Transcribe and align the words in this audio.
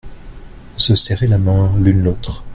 se 0.77 0.95
serrer 0.95 1.27
la 1.27 1.37
main 1.37 1.77
l'une 1.79 2.01
l'autre. 2.03 2.43